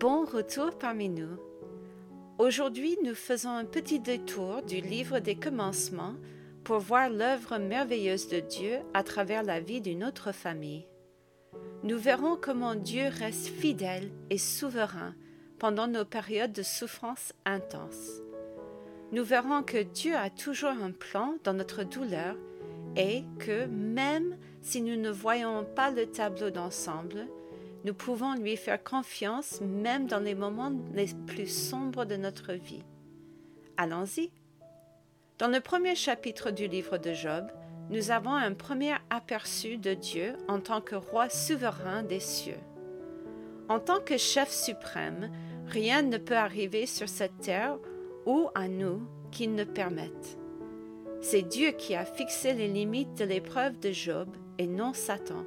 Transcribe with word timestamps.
Bon 0.00 0.24
retour 0.24 0.76
parmi 0.76 1.08
nous. 1.08 1.38
Aujourd'hui, 2.38 2.98
nous 3.04 3.14
faisons 3.14 3.50
un 3.50 3.64
petit 3.64 4.00
détour 4.00 4.62
du 4.62 4.80
livre 4.80 5.20
des 5.20 5.36
commencements 5.36 6.16
pour 6.64 6.80
voir 6.80 7.10
l'œuvre 7.10 7.58
merveilleuse 7.58 8.26
de 8.26 8.40
Dieu 8.40 8.78
à 8.92 9.04
travers 9.04 9.44
la 9.44 9.60
vie 9.60 9.80
d'une 9.80 10.02
autre 10.02 10.32
famille. 10.32 10.88
Nous 11.84 11.96
verrons 11.96 12.36
comment 12.36 12.74
Dieu 12.74 13.04
reste 13.20 13.46
fidèle 13.46 14.10
et 14.30 14.38
souverain 14.38 15.14
pendant 15.60 15.86
nos 15.86 16.04
périodes 16.04 16.52
de 16.52 16.64
souffrance 16.64 17.32
intense. 17.44 18.20
Nous 19.12 19.22
verrons 19.22 19.62
que 19.62 19.80
Dieu 19.80 20.16
a 20.16 20.28
toujours 20.28 20.70
un 20.70 20.90
plan 20.90 21.36
dans 21.44 21.54
notre 21.54 21.84
douleur 21.84 22.34
et 22.96 23.22
que 23.38 23.66
même 23.66 24.36
si 24.60 24.82
nous 24.82 24.96
ne 24.96 25.10
voyons 25.10 25.64
pas 25.76 25.92
le 25.92 26.06
tableau 26.06 26.50
d'ensemble, 26.50 27.28
nous 27.84 27.94
pouvons 27.94 28.34
lui 28.34 28.56
faire 28.56 28.82
confiance 28.82 29.60
même 29.60 30.06
dans 30.06 30.20
les 30.20 30.34
moments 30.34 30.72
les 30.94 31.08
plus 31.26 31.46
sombres 31.46 32.06
de 32.06 32.16
notre 32.16 32.54
vie. 32.54 32.82
Allons-y. 33.76 34.30
Dans 35.38 35.48
le 35.48 35.60
premier 35.60 35.94
chapitre 35.94 36.50
du 36.50 36.66
livre 36.66 36.96
de 36.96 37.12
Job, 37.12 37.46
nous 37.90 38.10
avons 38.10 38.32
un 38.32 38.54
premier 38.54 38.94
aperçu 39.10 39.76
de 39.76 39.92
Dieu 39.92 40.34
en 40.48 40.60
tant 40.60 40.80
que 40.80 40.94
roi 40.94 41.28
souverain 41.28 42.02
des 42.02 42.20
cieux. 42.20 42.60
En 43.68 43.78
tant 43.78 44.00
que 44.00 44.16
chef 44.16 44.50
suprême, 44.50 45.30
rien 45.66 46.02
ne 46.02 46.16
peut 46.16 46.36
arriver 46.36 46.86
sur 46.86 47.08
cette 47.08 47.38
terre 47.38 47.76
ou 48.24 48.48
à 48.54 48.68
nous 48.68 49.02
qu'il 49.30 49.54
ne 49.54 49.64
permette. 49.64 50.38
C'est 51.20 51.42
Dieu 51.42 51.72
qui 51.72 51.94
a 51.94 52.04
fixé 52.04 52.54
les 52.54 52.68
limites 52.68 53.18
de 53.18 53.24
l'épreuve 53.24 53.78
de 53.80 53.90
Job 53.90 54.28
et 54.58 54.66
non 54.66 54.92
Satan. 54.92 55.44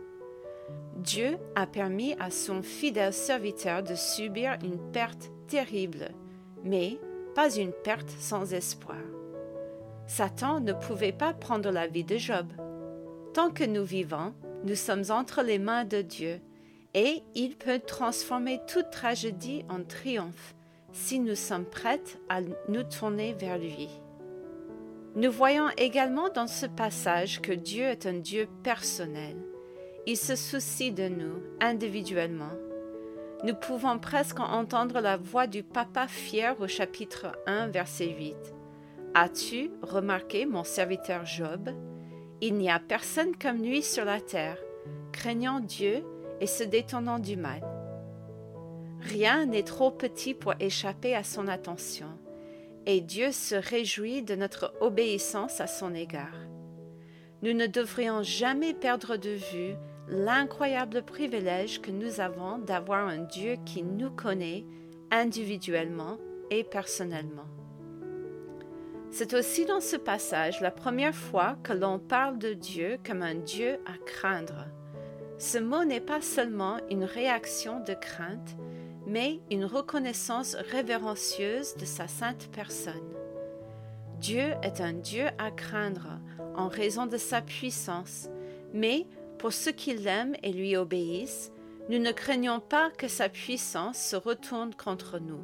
Dieu 1.08 1.38
a 1.56 1.66
permis 1.66 2.16
à 2.20 2.30
son 2.30 2.62
fidèle 2.62 3.14
serviteur 3.14 3.82
de 3.82 3.96
subir 3.96 4.58
une 4.62 4.92
perte 4.92 5.32
terrible, 5.48 6.10
mais 6.66 7.00
pas 7.34 7.56
une 7.56 7.72
perte 7.72 8.10
sans 8.20 8.54
espoir. 8.54 9.00
Satan 10.06 10.60
ne 10.60 10.74
pouvait 10.74 11.14
pas 11.14 11.34
prendre 11.34 11.72
la 11.72 11.88
vie 11.88 12.04
de 12.04 12.18
Job. 12.18 12.48
Tant 13.34 13.52
que 13.52 13.64
nous 13.64 13.86
vivons, 13.86 14.34
nous 14.66 14.76
sommes 14.76 15.06
entre 15.10 15.44
les 15.44 15.60
mains 15.60 15.86
de 15.86 16.02
Dieu, 16.02 16.42
et 16.94 17.24
il 17.36 17.56
peut 17.56 17.80
transformer 17.80 18.60
toute 18.68 18.90
tragédie 18.90 19.64
en 19.70 19.86
triomphe 19.86 20.56
si 20.92 21.22
nous 21.22 21.36
sommes 21.36 21.66
prêts 21.66 22.04
à 22.28 22.42
nous 22.68 22.84
tourner 22.84 23.32
vers 23.32 23.58
lui. 23.58 23.88
Nous 25.16 25.32
voyons 25.32 25.70
également 25.78 26.28
dans 26.28 26.48
ce 26.48 26.66
passage 26.66 27.40
que 27.40 27.54
Dieu 27.54 27.86
est 27.86 28.06
un 28.06 28.20
Dieu 28.20 28.50
personnel 28.62 29.38
il 30.08 30.16
se 30.16 30.38
soucie 30.38 30.94
de 30.94 31.10
nous 31.10 31.44
individuellement. 31.60 32.54
Nous 33.44 33.54
pouvons 33.54 34.00
presque 34.00 34.40
entendre 34.40 35.02
la 35.02 35.18
voix 35.18 35.48
du 35.48 35.64
Papa 35.64 36.08
fier 36.08 36.56
au 36.62 36.68
chapitre 36.68 37.38
1, 37.46 37.68
verset 37.68 38.16
8. 38.18 38.34
As-tu 39.14 39.70
remarqué 39.82 40.46
mon 40.46 40.64
serviteur 40.64 41.26
Job? 41.26 41.72
Il 42.40 42.54
n'y 42.54 42.72
a 42.72 42.80
personne 42.80 43.36
comme 43.36 43.62
lui 43.62 43.84
sur 43.84 44.06
la 44.06 44.22
terre, 44.22 44.58
craignant 45.12 45.60
Dieu 45.60 46.06
et 46.40 46.48
se 46.48 46.64
détournant 46.64 47.20
du 47.20 47.36
mal. 47.36 47.62
Rien 49.02 49.46
n'est 49.46 49.64
trop 49.64 49.92
petit 49.92 50.34
pour 50.34 50.54
échapper 50.62 51.16
à 51.16 51.24
son 51.26 51.50
attention, 51.50 52.18
et 52.86 53.02
Dieu 53.02 53.34
se 53.34 53.56
réjouit 53.56 54.24
de 54.24 54.36
notre 54.36 54.74
obéissance 54.80 55.60
à 55.60 55.68
son 55.68 55.94
égard. 55.94 56.48
Nous 57.42 57.54
ne 57.54 57.68
devrions 57.68 58.24
jamais 58.24 58.74
perdre 58.74 59.18
de 59.18 59.32
vue 59.32 59.76
l'incroyable 60.10 61.04
privilège 61.04 61.82
que 61.82 61.92
nous 61.92 62.20
avons 62.22 62.58
d'avoir 62.60 63.08
un 63.08 63.20
Dieu 63.20 63.56
qui 63.66 63.84
nous 63.84 64.10
connaît 64.10 64.66
individuellement 65.12 66.18
et 66.50 66.64
personnellement. 66.64 67.48
C'est 69.12 69.34
aussi 69.34 69.66
dans 69.66 69.80
ce 69.80 69.96
passage 69.96 70.62
la 70.62 70.72
première 70.72 71.16
fois 71.16 71.58
que 71.64 71.74
l'on 71.74 72.00
parle 72.00 72.38
de 72.38 72.54
Dieu 72.54 72.98
comme 73.06 73.22
un 73.22 73.36
Dieu 73.36 73.80
à 73.86 73.98
craindre. 74.06 74.66
Ce 75.38 75.58
mot 75.58 75.84
n'est 75.86 76.02
pas 76.02 76.22
seulement 76.22 76.78
une 76.90 77.04
réaction 77.04 77.80
de 77.80 77.94
crainte, 77.94 78.58
mais 79.06 79.40
une 79.50 79.66
reconnaissance 79.66 80.56
révérencieuse 80.72 81.76
de 81.76 81.86
sa 81.86 82.08
sainte 82.08 82.50
personne. 82.52 82.94
Dieu 84.20 84.54
est 84.64 84.82
un 84.82 84.94
Dieu 84.94 85.26
à 85.38 85.52
craindre 85.52 86.20
en 86.56 86.68
raison 86.68 87.06
de 87.06 87.18
sa 87.18 87.42
puissance, 87.42 88.30
mais 88.74 89.06
pour 89.40 89.54
ceux 89.54 89.72
qui 89.72 89.94
l'aiment 89.94 90.36
et 90.44 90.52
lui 90.52 90.76
obéissent, 90.76 91.52
nous 91.90 92.00
ne 92.00 92.12
craignons 92.12 92.60
pas 92.60 92.92
que 92.92 93.08
sa 93.08 93.30
puissance 93.30 93.98
se 93.98 94.16
retourne 94.16 94.74
contre 94.74 95.20
nous. 95.20 95.44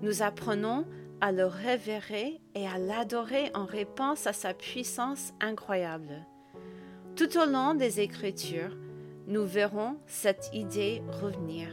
Nous 0.00 0.22
apprenons 0.22 0.86
à 1.20 1.30
le 1.30 1.46
révérer 1.46 2.40
et 2.54 2.66
à 2.66 2.78
l'adorer 2.78 3.50
en 3.54 3.64
réponse 3.64 4.26
à 4.26 4.32
sa 4.32 4.54
puissance 4.54 5.32
incroyable. 5.40 6.26
Tout 7.14 7.38
au 7.38 7.44
long 7.44 7.74
des 7.74 8.00
Écritures, 8.00 8.76
nous 9.26 9.44
verrons 9.44 9.98
cette 10.06 10.50
idée 10.52 11.02
revenir. 11.20 11.68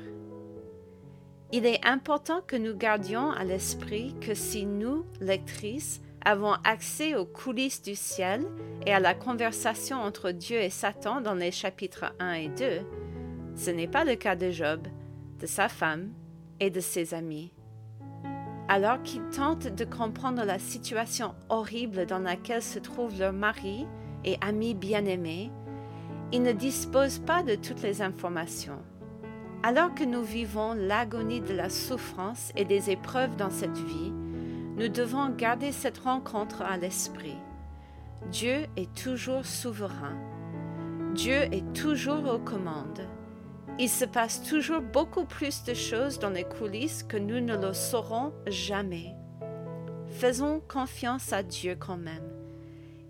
Il 1.51 1.65
est 1.65 1.83
important 1.83 2.41
que 2.45 2.55
nous 2.55 2.75
gardions 2.75 3.31
à 3.31 3.43
l'esprit 3.43 4.13
que 4.21 4.35
si 4.35 4.65
nous, 4.67 5.05
lectrices, 5.19 6.01
avons 6.25 6.53
accès 6.63 7.15
aux 7.15 7.25
coulisses 7.25 7.81
du 7.81 7.95
ciel 7.95 8.45
et 8.85 8.93
à 8.93 8.99
la 8.99 9.13
conversation 9.13 9.97
entre 9.97 10.31
Dieu 10.31 10.57
et 10.57 10.69
Satan 10.69 11.21
dans 11.21 11.33
les 11.33 11.51
chapitres 11.51 12.13
1 12.19 12.33
et 12.33 12.49
2, 12.49 12.81
ce 13.55 13.71
n'est 13.71 13.87
pas 13.87 14.03
le 14.03 14.15
cas 14.15 14.35
de 14.35 14.51
Job, 14.51 14.87
de 15.39 15.45
sa 15.45 15.69
femme 15.69 16.11
et 16.59 16.69
de 16.69 16.79
ses 16.79 17.13
amis. 17.13 17.51
Alors 18.67 19.01
qu'ils 19.01 19.27
tentent 19.29 19.67
de 19.67 19.85
comprendre 19.85 20.43
la 20.45 20.59
situation 20.59 21.33
horrible 21.49 22.05
dans 22.05 22.19
laquelle 22.19 22.61
se 22.61 22.79
trouvent 22.79 23.17
leur 23.19 23.33
mari 23.33 23.87
et 24.23 24.37
amis 24.41 24.75
bien-aimés, 24.75 25.51
ils 26.31 26.43
ne 26.43 26.51
disposent 26.51 27.19
pas 27.19 27.41
de 27.41 27.55
toutes 27.55 27.81
les 27.81 28.01
informations. 28.01 28.79
Alors 29.63 29.93
que 29.93 30.03
nous 30.03 30.23
vivons 30.23 30.73
l'agonie 30.73 31.41
de 31.41 31.53
la 31.53 31.69
souffrance 31.69 32.51
et 32.55 32.65
des 32.65 32.91
épreuves 32.91 33.35
dans 33.35 33.49
cette 33.49 33.77
vie, 33.77 34.13
nous 34.79 34.87
devons 34.87 35.29
garder 35.29 35.73
cette 35.73 35.97
rencontre 35.97 36.61
à 36.61 36.77
l'esprit. 36.77 37.35
Dieu 38.31 38.65
est 38.77 38.93
toujours 38.95 39.45
souverain. 39.45 40.17
Dieu 41.13 41.53
est 41.53 41.73
toujours 41.73 42.33
aux 42.33 42.39
commandes. 42.39 43.05
Il 43.77 43.89
se 43.89 44.05
passe 44.05 44.41
toujours 44.41 44.79
beaucoup 44.79 45.25
plus 45.25 45.63
de 45.65 45.73
choses 45.73 46.17
dans 46.17 46.29
les 46.29 46.45
coulisses 46.45 47.03
que 47.03 47.17
nous 47.17 47.41
ne 47.41 47.57
le 47.57 47.73
saurons 47.73 48.31
jamais. 48.47 49.15
Faisons 50.07 50.61
confiance 50.65 51.33
à 51.33 51.43
Dieu 51.43 51.75
quand 51.77 51.97
même. 51.97 52.31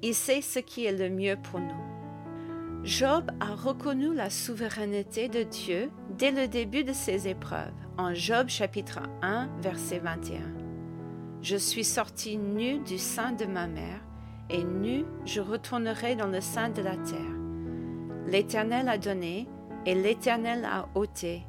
Il 0.02 0.16
sait 0.16 0.42
ce 0.42 0.58
qui 0.58 0.86
est 0.86 0.92
le 0.92 1.12
mieux 1.12 1.36
pour 1.36 1.60
nous. 1.60 2.84
Job 2.84 3.30
a 3.40 3.54
reconnu 3.54 4.16
la 4.16 4.32
souveraineté 4.32 5.28
de 5.28 5.44
Dieu 5.44 5.92
dès 6.18 6.32
le 6.32 6.48
début 6.48 6.84
de 6.84 6.94
ses 6.94 7.28
épreuves, 7.28 7.74
en 7.98 8.16
Job 8.16 8.48
chapitre 8.48 9.02
1, 9.22 9.50
verset 9.62 10.00
21. 10.00 10.69
Je 11.42 11.56
suis 11.56 11.86
sorti 11.86 12.38
nu 12.38 12.80
du 12.80 12.98
sein 12.98 13.32
de 13.32 13.46
ma 13.46 13.66
mère, 13.66 14.02
et 14.50 14.64
nu 14.64 15.06
je 15.26 15.40
retournerai 15.40 16.16
dans 16.16 16.28
le 16.28 16.42
sein 16.42 16.70
de 16.70 16.82
la 16.82 16.98
terre. 16.98 17.38
L'Éternel 18.28 18.90
a 18.90 18.98
donné, 18.98 19.48
et 19.86 19.96
l'Éternel 19.96 20.66
a 20.66 20.90
ôté. 20.96 21.44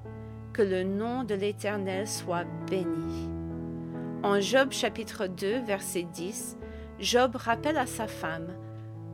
Que 0.53 0.63
le 0.63 0.85
nom 0.85 1.25
de 1.25 1.35
l'Éternel 1.35 2.07
soit 2.07 2.45
béni. 2.69 3.29
En 4.23 4.41
Job 4.41 4.71
chapitre 4.71 5.27
2, 5.27 5.61
verset 5.61 6.05
10, 6.05 6.57
Job 7.01 7.35
rappelle 7.35 7.79
à 7.79 7.87
sa 7.87 8.07
femme, 8.07 8.49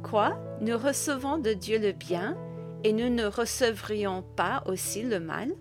Quoi 0.02 0.38
Nous 0.60 0.76
recevons 0.76 1.38
de 1.38 1.52
Dieu 1.52 1.78
le 1.78 1.92
bien, 1.92 2.36
et 2.84 2.92
nous 2.92 3.08
ne 3.08 3.24
recevrions 3.24 4.24
pas 4.36 4.62
aussi 4.66 5.02
le 5.02 5.20
mal? 5.20 5.52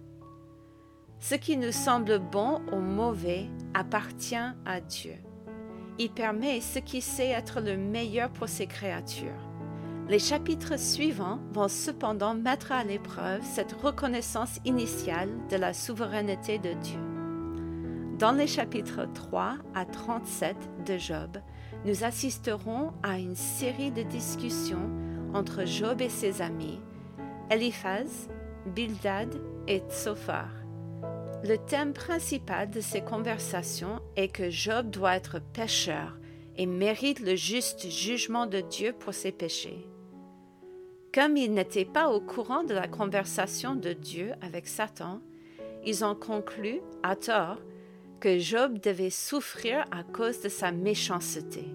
Ce 1.20 1.36
qui 1.36 1.58
nous 1.58 1.72
semble 1.72 2.20
bon 2.20 2.62
ou 2.72 2.78
mauvais 2.78 3.48
appartient 3.76 4.36
à 4.66 4.80
Dieu. 4.80 5.16
Il 6.00 6.10
permet 6.10 6.62
ce 6.62 6.80
qui 6.80 7.02
sait 7.02 7.30
être 7.30 7.62
le 7.62 7.78
meilleur 7.78 8.30
pour 8.30 8.48
ses 8.48 8.68
créatures. 8.68 9.30
Les 10.08 10.20
chapitres 10.20 10.80
suivants 10.80 11.40
vont 11.52 11.68
cependant 11.68 12.36
mettre 12.36 12.72
à 12.72 12.84
l'épreuve 12.84 13.42
cette 13.44 13.74
reconnaissance 13.74 14.60
initiale 14.66 15.30
de 15.50 15.58
la 15.58 15.74
souveraineté 15.74 16.58
de 16.58 16.74
Dieu. 16.74 17.00
Dans 18.18 18.32
les 18.32 18.48
chapitres 18.48 19.08
3 19.14 19.58
à 19.74 19.86
37 19.86 20.56
de 20.86 20.98
Job, 20.98 21.38
nous 21.86 22.04
assisterons 22.04 22.94
à 23.04 23.20
une 23.20 23.36
série 23.36 23.92
de 23.92 24.04
discussions 24.04 24.90
entre 25.34 25.66
Job 25.66 26.02
et 26.02 26.10
ses 26.10 26.42
amis, 26.42 26.80
Eliphaz, 27.50 28.30
Bildad 28.74 29.36
et 29.68 29.82
Tsophar. 29.90 30.65
Le 31.48 31.60
thème 31.60 31.94
principal 31.94 32.72
de 32.72 32.82
ces 32.82 33.02
conversations 33.02 34.00
est 34.16 34.30
que 34.30 34.50
Job 34.50 34.90
doit 34.90 35.16
être 35.16 35.40
pécheur 35.54 36.18
et 36.58 36.66
mérite 36.66 37.20
le 37.20 37.36
juste 37.36 37.88
jugement 37.88 38.48
de 38.48 38.62
Dieu 38.62 38.94
pour 38.94 39.14
ses 39.14 39.32
péchés. 39.32 39.88
Comme 41.14 41.38
il 41.38 41.54
n'était 41.54 41.86
pas 41.86 42.10
au 42.10 42.20
courant 42.20 42.64
de 42.64 42.74
la 42.74 42.88
conversation 42.88 43.76
de 43.76 43.94
Dieu 43.94 44.32
avec 44.42 44.68
Satan, 44.68 45.22
ils 45.86 46.04
ont 46.04 46.16
conclu, 46.16 46.82
à 47.04 47.16
tort, 47.16 47.60
que 48.20 48.40
Job 48.40 48.80
devait 48.80 49.12
souffrir 49.12 49.86
à 49.92 50.02
cause 50.02 50.42
de 50.42 50.50
sa 50.50 50.72
méchanceté. 50.72 51.68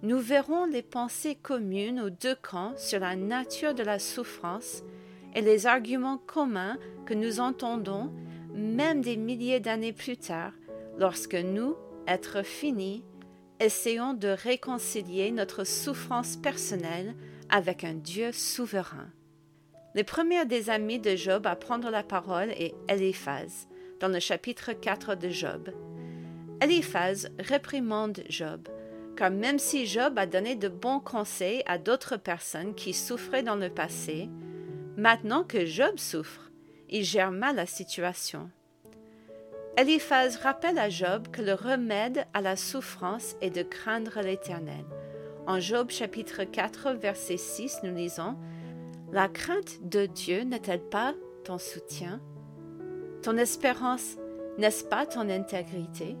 Nous 0.00 0.18
verrons 0.18 0.64
les 0.64 0.82
pensées 0.82 1.34
communes 1.34 2.00
aux 2.00 2.10
deux 2.10 2.36
camps 2.36 2.72
sur 2.78 3.00
la 3.00 3.16
nature 3.16 3.74
de 3.74 3.82
la 3.82 3.98
souffrance 3.98 4.82
et 5.34 5.42
les 5.42 5.66
arguments 5.66 6.16
communs 6.16 6.78
que 7.04 7.12
nous 7.12 7.38
entendons 7.38 8.10
même 8.56 9.02
des 9.02 9.16
milliers 9.16 9.60
d'années 9.60 9.92
plus 9.92 10.16
tard, 10.16 10.52
lorsque 10.98 11.34
nous, 11.34 11.76
êtres 12.06 12.42
finis, 12.42 13.04
essayons 13.60 14.14
de 14.14 14.28
réconcilier 14.28 15.30
notre 15.30 15.64
souffrance 15.64 16.36
personnelle 16.36 17.14
avec 17.48 17.84
un 17.84 17.94
Dieu 17.94 18.32
souverain. 18.32 19.10
Le 19.94 20.02
premier 20.02 20.44
des 20.44 20.68
amis 20.70 20.98
de 20.98 21.16
Job 21.16 21.46
à 21.46 21.56
prendre 21.56 21.90
la 21.90 22.02
parole 22.02 22.50
est 22.50 22.74
Eliphaz, 22.88 23.68
dans 24.00 24.08
le 24.08 24.20
chapitre 24.20 24.72
4 24.72 25.14
de 25.14 25.28
Job. 25.28 25.70
Eliphaz 26.60 27.28
réprimande 27.38 28.22
Job, 28.28 28.68
car 29.16 29.30
même 29.30 29.58
si 29.58 29.86
Job 29.86 30.18
a 30.18 30.26
donné 30.26 30.54
de 30.54 30.68
bons 30.68 31.00
conseils 31.00 31.62
à 31.66 31.78
d'autres 31.78 32.16
personnes 32.16 32.74
qui 32.74 32.92
souffraient 32.92 33.42
dans 33.42 33.56
le 33.56 33.70
passé, 33.70 34.28
maintenant 34.96 35.44
que 35.44 35.64
Job 35.64 35.98
souffre, 35.98 36.45
gère 36.90 37.30
mal 37.30 37.56
la 37.56 37.66
situation. 37.66 38.50
Eliphaz 39.76 40.36
rappelle 40.42 40.78
à 40.78 40.88
Job 40.88 41.28
que 41.30 41.42
le 41.42 41.54
remède 41.54 42.26
à 42.32 42.40
la 42.40 42.56
souffrance 42.56 43.36
est 43.40 43.50
de 43.50 43.62
craindre 43.62 44.20
l'Éternel. 44.22 44.84
En 45.46 45.60
Job 45.60 45.90
chapitre 45.90 46.44
4 46.44 46.92
verset 46.92 47.36
6 47.36 47.80
nous 47.82 47.94
lisons 47.94 48.36
la 49.12 49.28
crainte 49.28 49.78
de 49.88 50.06
Dieu 50.06 50.42
n'est-elle 50.42 50.82
pas 50.82 51.14
ton 51.44 51.58
soutien? 51.58 52.20
Ton 53.22 53.36
espérance 53.36 54.16
n'est-ce 54.58 54.82
pas 54.82 55.06
ton 55.06 55.28
intégrité? 55.28 56.16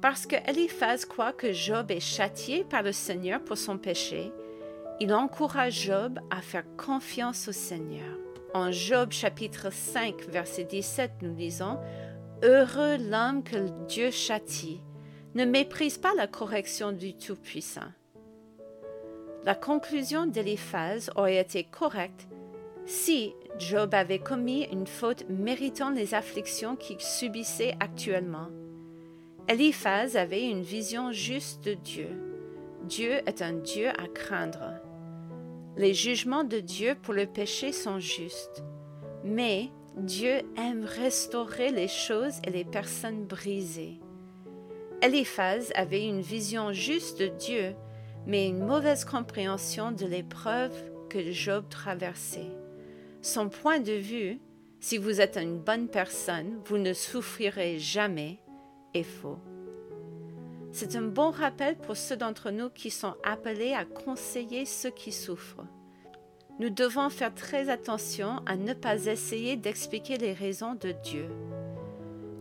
Parce 0.00 0.26
que 0.26 0.36
Eliphaz 0.48 1.04
croit 1.04 1.32
que 1.32 1.52
Job 1.52 1.90
est 1.90 2.00
châtié 2.00 2.64
par 2.64 2.82
le 2.82 2.92
Seigneur 2.92 3.40
pour 3.42 3.58
son 3.58 3.78
péché, 3.78 4.32
il 5.00 5.14
encourage 5.14 5.84
Job 5.84 6.18
à 6.30 6.40
faire 6.40 6.64
confiance 6.76 7.48
au 7.48 7.52
Seigneur. 7.52 8.25
En 8.54 8.70
Job 8.72 9.12
chapitre 9.12 9.72
5 9.72 10.28
verset 10.28 10.64
17 10.64 11.10
nous 11.22 11.34
lisons 11.34 11.78
Heureux 12.42 12.96
l'homme 12.98 13.42
que 13.42 13.86
Dieu 13.86 14.10
châtie, 14.10 14.80
ne 15.34 15.44
méprise 15.44 15.98
pas 15.98 16.14
la 16.16 16.26
correction 16.26 16.92
du 16.92 17.14
Tout-Puissant. 17.14 17.92
La 19.44 19.54
conclusion 19.54 20.26
d'Eliphaz 20.26 21.10
aurait 21.16 21.38
été 21.38 21.64
correcte 21.64 22.26
si 22.84 23.32
Job 23.58 23.94
avait 23.94 24.18
commis 24.18 24.64
une 24.72 24.86
faute 24.86 25.24
méritant 25.28 25.90
les 25.90 26.14
afflictions 26.14 26.76
qu'il 26.76 27.00
subissait 27.00 27.74
actuellement. 27.80 28.48
Eliphaz 29.48 30.16
avait 30.16 30.48
une 30.48 30.62
vision 30.62 31.12
juste 31.12 31.64
de 31.64 31.74
Dieu. 31.74 32.08
Dieu 32.84 33.12
est 33.26 33.42
un 33.42 33.54
Dieu 33.54 33.88
à 33.88 34.08
craindre. 34.12 34.75
Les 35.76 35.94
jugements 35.94 36.44
de 36.44 36.60
Dieu 36.60 36.96
pour 37.02 37.14
le 37.14 37.26
péché 37.26 37.72
sont 37.72 38.00
justes, 38.00 38.64
mais 39.24 39.70
Dieu 39.96 40.40
aime 40.56 40.84
restaurer 40.84 41.70
les 41.70 41.88
choses 41.88 42.40
et 42.44 42.50
les 42.50 42.64
personnes 42.64 43.24
brisées. 43.24 44.00
Eliphaz 45.02 45.72
avait 45.74 46.06
une 46.06 46.22
vision 46.22 46.72
juste 46.72 47.20
de 47.20 47.26
Dieu 47.26 47.74
mais 48.26 48.48
une 48.48 48.64
mauvaise 48.64 49.04
compréhension 49.04 49.92
de 49.92 50.04
l'épreuve 50.04 50.74
que 51.08 51.30
Job 51.30 51.66
traversait. 51.70 52.50
Son 53.22 53.48
point 53.48 53.78
de 53.78 53.92
vue, 53.92 54.40
si 54.80 54.98
vous 54.98 55.20
êtes 55.20 55.36
une 55.36 55.58
bonne 55.58 55.88
personne, 55.88 56.60
vous 56.66 56.78
ne 56.78 56.92
souffrirez 56.92 57.78
jamais, 57.78 58.38
est 58.94 59.04
faux. 59.04 59.38
C'est 60.78 60.94
un 60.94 61.08
bon 61.08 61.30
rappel 61.30 61.74
pour 61.74 61.96
ceux 61.96 62.18
d'entre 62.18 62.50
nous 62.50 62.68
qui 62.68 62.90
sont 62.90 63.14
appelés 63.24 63.72
à 63.72 63.86
conseiller 63.86 64.66
ceux 64.66 64.90
qui 64.90 65.10
souffrent. 65.10 65.64
Nous 66.60 66.68
devons 66.68 67.08
faire 67.08 67.34
très 67.34 67.70
attention 67.70 68.42
à 68.44 68.56
ne 68.56 68.74
pas 68.74 69.06
essayer 69.06 69.56
d'expliquer 69.56 70.18
les 70.18 70.34
raisons 70.34 70.74
de 70.74 70.92
Dieu. 71.02 71.30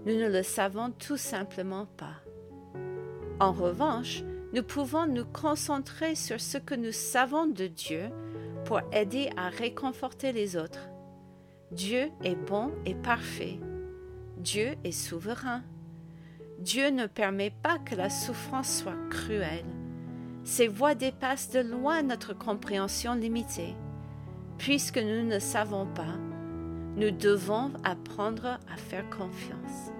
Nous 0.05 0.17
ne 0.17 0.27
le 0.27 0.43
savons 0.43 0.91
tout 0.91 1.15
simplement 1.15 1.85
pas. 1.85 2.15
En 3.39 3.53
revanche, 3.53 4.21
nous 4.51 4.63
pouvons 4.63 5.07
nous 5.07 5.23
concentrer 5.23 6.13
sur 6.15 6.41
ce 6.41 6.57
que 6.57 6.75
nous 6.75 6.91
savons 6.91 7.45
de 7.45 7.67
Dieu 7.67 8.09
pour 8.65 8.81
aider 8.91 9.29
à 9.37 9.47
réconforter 9.47 10.33
les 10.33 10.57
autres. 10.57 10.89
Dieu 11.71 12.09
est 12.25 12.35
bon 12.35 12.73
et 12.85 12.95
parfait. 12.95 13.61
Dieu 14.39 14.75
est 14.83 14.91
souverain. 14.91 15.63
Dieu 16.59 16.89
ne 16.89 17.05
permet 17.05 17.51
pas 17.51 17.77
que 17.79 17.95
la 17.95 18.09
souffrance 18.09 18.79
soit 18.79 18.97
cruelle. 19.09 19.65
Ses 20.43 20.67
voies 20.67 20.95
dépassent 20.95 21.51
de 21.51 21.59
loin 21.59 22.01
notre 22.01 22.33
compréhension 22.33 23.15
limitée. 23.15 23.75
Puisque 24.57 24.97
nous 24.97 25.23
ne 25.23 25.39
savons 25.39 25.85
pas, 25.85 26.15
nous 26.95 27.11
devons 27.11 27.71
apprendre 27.83 28.45
à 28.45 28.77
faire 28.77 29.09
confiance. 29.09 29.91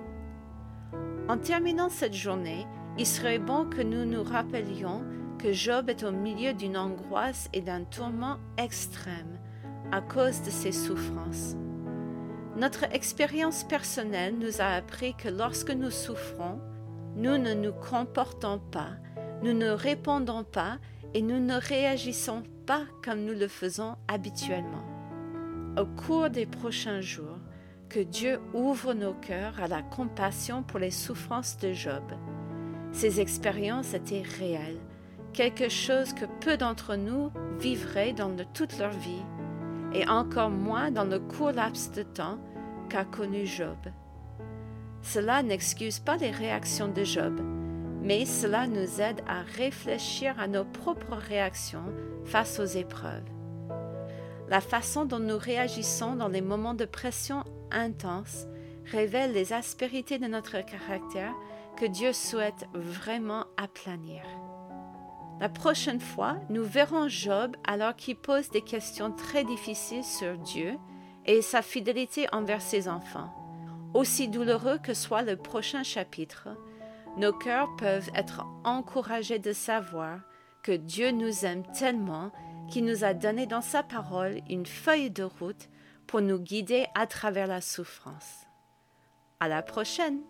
En 1.27 1.37
terminant 1.37 1.89
cette 1.89 2.13
journée, 2.13 2.65
il 2.97 3.05
serait 3.05 3.39
bon 3.39 3.65
que 3.65 3.81
nous 3.81 4.05
nous 4.05 4.23
rappelions 4.23 5.03
que 5.37 5.51
Job 5.51 5.89
est 5.89 6.03
au 6.03 6.11
milieu 6.11 6.53
d'une 6.53 6.77
angoisse 6.77 7.49
et 7.51 7.61
d'un 7.61 7.83
tourment 7.83 8.37
extrême 8.57 9.37
à 9.91 10.01
cause 10.01 10.41
de 10.43 10.49
ses 10.49 10.71
souffrances. 10.71 11.57
Notre 12.55 12.85
expérience 12.93 13.63
personnelle 13.63 14.35
nous 14.37 14.61
a 14.61 14.75
appris 14.75 15.13
que 15.15 15.27
lorsque 15.27 15.71
nous 15.71 15.91
souffrons, 15.91 16.59
nous 17.15 17.37
ne 17.37 17.53
nous 17.53 17.73
comportons 17.73 18.59
pas, 18.71 18.91
nous 19.43 19.53
ne 19.53 19.69
répondons 19.69 20.43
pas 20.43 20.77
et 21.13 21.21
nous 21.21 21.39
ne 21.39 21.55
réagissons 21.55 22.43
pas 22.65 22.83
comme 23.03 23.25
nous 23.25 23.33
le 23.33 23.47
faisons 23.47 23.95
habituellement. 24.07 24.85
Au 25.77 25.85
cours 25.85 26.29
des 26.29 26.45
prochains 26.45 27.01
jours, 27.01 27.39
que 27.89 27.99
Dieu 27.99 28.39
ouvre 28.53 28.93
nos 28.93 29.13
cœurs 29.13 29.61
à 29.61 29.67
la 29.67 29.81
compassion 29.81 30.63
pour 30.63 30.79
les 30.79 30.91
souffrances 30.91 31.57
de 31.57 31.73
Job 31.73 32.03
ces 32.95 33.19
expériences 33.19 33.93
étaient 33.93 34.23
réelles, 34.39 34.79
quelque 35.33 35.67
chose 35.67 36.13
que 36.13 36.23
peu 36.39 36.55
d'entre 36.55 36.95
nous 36.95 37.29
vivraient 37.59 38.13
dans 38.13 38.33
toute 38.53 38.79
leur 38.79 38.91
vie, 38.91 39.21
et 39.95 40.07
encore 40.09 40.50
moins 40.50 40.92
dans 40.92 41.06
le 41.06 41.19
court 41.19 41.51
laps 41.51 41.92
de 41.94 42.03
temps 42.03 42.38
qu'a 42.89 43.06
connu 43.06 43.45
Job. 43.45 43.77
Cela 45.01 45.42
n'excuse 45.42 46.00
pas 46.00 46.17
les 46.17 46.31
réactions 46.31 46.89
de 46.89 47.03
Job, 47.03 47.39
mais 48.01 48.25
cela 48.25 48.67
nous 48.67 49.01
aide 49.01 49.22
à 49.27 49.41
réfléchir 49.41 50.39
à 50.39 50.48
nos 50.48 50.65
propres 50.65 51.15
réactions 51.15 51.86
face 52.25 52.60
aux 52.60 52.65
épreuves. 52.65 53.24
La 54.50 54.62
façon 54.62 55.05
dont 55.05 55.19
nous 55.19 55.38
réagissons 55.38 56.15
dans 56.15 56.27
les 56.27 56.41
moments 56.41 56.74
de 56.74 56.86
pression 56.86 57.43
intense 57.72 58.46
révèle 58.91 59.31
les 59.31 59.53
aspérités 59.53 60.19
de 60.19 60.27
notre 60.27 60.63
caractère 60.63 61.34
que 61.77 61.86
Dieu 61.86 62.13
souhaite 62.13 62.67
vraiment 62.74 63.46
aplanir. 63.58 64.22
La 65.39 65.50
prochaine 65.50 66.00
fois, 66.00 66.38
nous 66.50 66.63
verrons 66.63 67.10
Job 67.10 67.58
alors 67.65 67.96
qu'il 67.96 68.15
pose 68.15 68.50
des 68.50 68.62
questions 68.62 69.12
très 69.12 69.44
difficiles 69.44 70.04
sur 70.04 70.38
Dieu 70.38 70.77
et 71.25 71.42
sa 71.42 71.62
fidélité 71.62 72.27
envers 72.32 72.62
ses 72.62 72.88
enfants. 72.88 73.34
Aussi 73.94 74.30
douloureux 74.30 74.77
que 74.77 74.94
soit 74.94 75.24
le 75.24 75.36
prochain 75.36 75.84
chapitre, 75.84 76.50
nos 77.18 77.34
cœurs 77.34 77.70
peuvent 77.77 78.10
être 78.15 78.46
encouragés 78.63 79.39
de 79.39 79.51
savoir 79.51 80.20
que 80.63 80.72
Dieu 80.72 81.12
nous 81.12 81.46
aime 81.46 81.63
tellement 81.74 82.32
qu'il 82.70 82.86
nous 82.86 83.04
a 83.04 83.13
donné 83.13 83.46
dans 83.46 83.62
sa 83.62 83.84
parole 83.84 84.42
une 84.50 84.65
feuille 84.65 85.12
de 85.12 85.24
route 85.24 85.70
pour 86.08 86.22
nous 86.22 86.39
guider 86.39 86.88
à 86.96 87.08
travers 87.08 87.48
la 87.48 87.62
souffrance. 87.62 88.46
À 89.39 89.48
la 89.48 89.62
prochaine! 89.62 90.22